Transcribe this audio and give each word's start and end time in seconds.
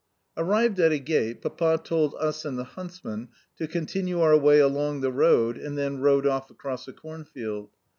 Arrived 0.35 0.79
at 0.79 0.91
a 0.91 0.97
gate, 0.97 1.43
Papa 1.43 1.79
told 1.83 2.15
us 2.15 2.43
and 2.43 2.57
the 2.57 2.63
huntsmen 2.63 3.27
to 3.55 3.67
continue 3.67 4.19
our 4.19 4.35
way 4.35 4.57
along 4.57 5.01
the 5.01 5.11
road, 5.11 5.57
and 5.57 5.77
then 5.77 5.99
rode 5.99 6.25
off 6.25 6.49
across 6.49 6.87
a 6.87 6.93
cornfield. 6.93 7.69